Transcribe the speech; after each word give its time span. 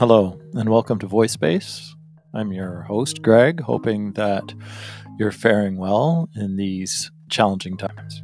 Hello, 0.00 0.40
and 0.54 0.70
welcome 0.70 0.98
to 1.00 1.06
Voice 1.06 1.32
Space. 1.32 1.94
I'm 2.32 2.54
your 2.54 2.80
host, 2.80 3.20
Greg, 3.20 3.60
hoping 3.60 4.14
that 4.14 4.54
you're 5.18 5.30
faring 5.30 5.76
well 5.76 6.30
in 6.34 6.56
these 6.56 7.10
challenging 7.28 7.76
times. 7.76 8.22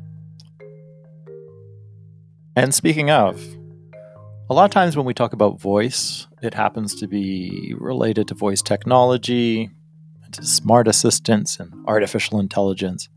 And 2.56 2.74
speaking 2.74 3.10
of, 3.10 3.47
a 4.49 4.54
lot 4.54 4.65
of 4.65 4.71
times 4.71 4.97
when 4.97 5.04
we 5.04 5.12
talk 5.12 5.35
about 5.35 5.60
voice, 5.60 6.26
it 6.40 6.54
happens 6.54 6.94
to 6.94 7.06
be 7.06 7.74
related 7.77 8.27
to 8.29 8.35
voice 8.35 8.63
technology, 8.63 9.69
to 10.33 10.47
smart 10.47 10.88
assistants, 10.88 11.61
and 11.61 11.74
artificial 11.87 12.40
intelligence. 12.40 13.11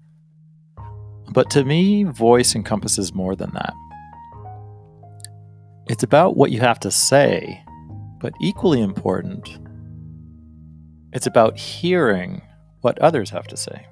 But 1.32 1.50
to 1.52 1.64
me, 1.64 2.04
voice 2.04 2.56
encompasses 2.56 3.14
more 3.14 3.38
than 3.38 3.52
that. 3.54 3.74
It's 5.88 6.04
about 6.04 6.36
what 6.36 6.52
you 6.52 6.60
have 6.60 6.82
to 6.82 6.92
say, 6.92 7.64
but 8.20 8.34
equally 8.42 8.82
important, 8.82 9.60
it's 11.14 11.26
about 11.26 11.58
hearing 11.58 12.42
what 12.82 13.00
others 13.00 13.30
have 13.30 13.48
to 13.48 13.58
say. 13.58 13.86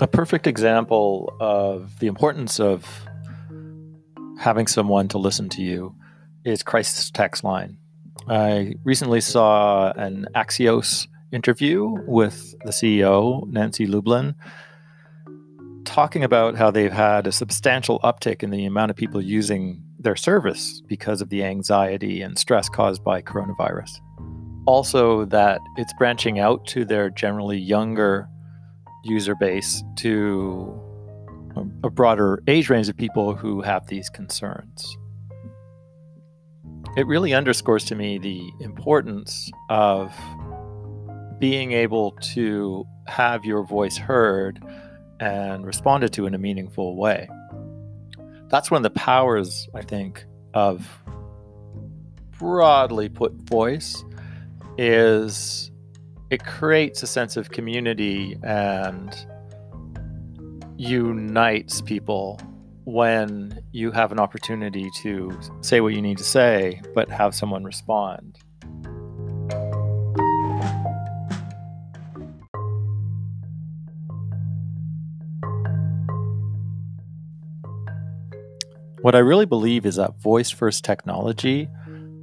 A 0.00 0.06
perfect 0.06 0.46
example 0.46 1.34
of 1.40 1.98
the 2.00 2.06
importance 2.06 2.58
of 2.58 3.06
having 4.38 4.66
someone 4.66 5.08
to 5.08 5.18
listen 5.18 5.48
to 5.50 5.62
you 5.62 5.94
is 6.44 6.62
crisis 6.62 7.10
text 7.10 7.44
line. 7.44 7.76
I 8.28 8.74
recently 8.84 9.20
saw 9.20 9.92
an 9.92 10.26
Axios 10.34 11.06
interview 11.30 11.94
with 12.06 12.54
the 12.64 12.70
CEO, 12.70 13.46
Nancy 13.48 13.86
Lublin, 13.86 14.34
talking 15.84 16.24
about 16.24 16.56
how 16.56 16.70
they've 16.70 16.92
had 16.92 17.26
a 17.26 17.32
substantial 17.32 17.98
uptick 18.00 18.42
in 18.42 18.50
the 18.50 18.64
amount 18.64 18.90
of 18.90 18.96
people 18.96 19.20
using 19.20 19.82
their 19.98 20.16
service 20.16 20.82
because 20.86 21.20
of 21.20 21.28
the 21.28 21.44
anxiety 21.44 22.22
and 22.22 22.38
stress 22.38 22.68
caused 22.68 23.04
by 23.04 23.22
coronavirus. 23.22 23.90
Also, 24.66 25.24
that 25.26 25.60
it's 25.76 25.92
branching 25.94 26.38
out 26.38 26.66
to 26.66 26.84
their 26.84 27.10
generally 27.10 27.58
younger 27.58 28.28
user 29.04 29.34
base 29.34 29.82
to 29.96 30.80
a 31.84 31.90
broader 31.90 32.42
age 32.46 32.70
range 32.70 32.88
of 32.88 32.96
people 32.96 33.34
who 33.34 33.60
have 33.60 33.86
these 33.88 34.08
concerns. 34.08 34.96
It 36.96 37.06
really 37.06 37.34
underscores 37.34 37.84
to 37.86 37.94
me 37.94 38.18
the 38.18 38.50
importance 38.60 39.50
of 39.68 40.14
being 41.38 41.72
able 41.72 42.12
to 42.34 42.84
have 43.06 43.44
your 43.44 43.64
voice 43.64 43.96
heard 43.96 44.62
and 45.22 45.64
responded 45.64 46.12
to 46.12 46.26
in 46.26 46.34
a 46.34 46.38
meaningful 46.38 46.96
way. 46.96 47.28
That's 48.48 48.72
one 48.72 48.84
of 48.84 48.92
the 48.92 48.98
powers, 48.98 49.68
I 49.72 49.82
think, 49.82 50.24
of 50.52 50.84
broadly 52.38 53.08
put 53.08 53.32
voice 53.34 54.02
is 54.76 55.70
it 56.30 56.44
creates 56.44 57.04
a 57.04 57.06
sense 57.06 57.36
of 57.36 57.50
community 57.50 58.36
and 58.42 59.14
unites 60.76 61.80
people 61.80 62.40
when 62.84 63.62
you 63.70 63.92
have 63.92 64.10
an 64.10 64.18
opportunity 64.18 64.90
to 65.02 65.38
say 65.60 65.80
what 65.80 65.94
you 65.94 66.02
need 66.02 66.18
to 66.18 66.24
say, 66.24 66.82
but 66.96 67.08
have 67.08 67.32
someone 67.32 67.62
respond. 67.62 68.40
What 79.02 79.16
I 79.16 79.18
really 79.18 79.46
believe 79.46 79.84
is 79.84 79.96
that 79.96 80.20
voice 80.20 80.50
first 80.50 80.84
technology 80.84 81.68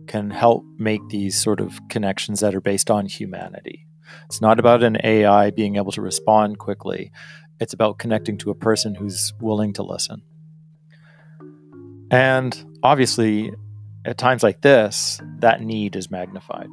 can 0.08 0.32
help 0.32 0.64
make 0.78 1.02
these 1.10 1.38
sort 1.38 1.60
of 1.60 1.78
connections 1.90 2.40
that 2.40 2.56
are 2.56 2.62
based 2.62 2.90
on 2.90 3.06
humanity. 3.06 3.86
It's 4.28 4.40
not 4.40 4.60
about 4.60 4.82
an 4.82 4.98
AI 5.04 5.52
being 5.52 5.76
able 5.76 5.92
to 5.92 6.02
respond 6.02 6.58
quickly, 6.58 7.12
it's 7.60 7.74
about 7.74 8.00
connecting 8.00 8.38
to 8.38 8.50
a 8.50 8.56
person 8.56 8.96
who's 8.96 9.34
willing 9.42 9.74
to 9.74 9.84
listen. 9.84 10.22
And 12.10 12.58
obviously, 12.82 13.52
at 14.06 14.18
times 14.18 14.42
like 14.42 14.62
this, 14.62 15.20
that 15.40 15.62
need 15.62 15.98
is 15.98 16.10
magnified. 16.10 16.70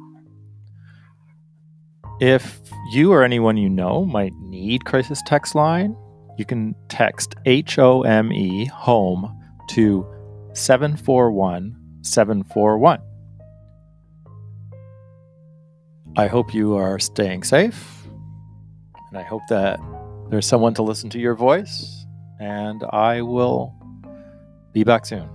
If 2.21 2.61
you 2.93 3.11
or 3.11 3.23
anyone 3.23 3.57
you 3.57 3.69
know 3.69 4.05
might 4.05 4.33
need 4.35 4.85
crisis 4.85 5.21
text 5.25 5.53
line, 5.53 5.97
you 6.37 6.45
can 6.45 6.75
text 6.87 7.35
H 7.45 7.77
O 7.77 8.03
M 8.03 8.31
E 8.31 8.65
home 8.67 9.36
to 9.69 10.05
741 10.53 11.75
741. 12.01 13.01
I 16.15 16.27
hope 16.27 16.53
you 16.53 16.75
are 16.75 16.97
staying 16.97 17.43
safe, 17.43 18.07
and 19.09 19.17
I 19.17 19.23
hope 19.23 19.43
that 19.49 19.79
there's 20.29 20.47
someone 20.47 20.73
to 20.75 20.81
listen 20.81 21.09
to 21.11 21.19
your 21.19 21.35
voice, 21.35 22.05
and 22.39 22.83
I 22.91 23.21
will 23.21 23.75
be 24.73 24.83
back 24.83 25.05
soon. 25.05 25.29